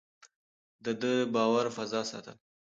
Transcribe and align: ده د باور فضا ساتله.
ده 0.83 0.91
د 1.01 1.03
باور 1.33 1.65
فضا 1.77 2.01
ساتله. 2.11 2.35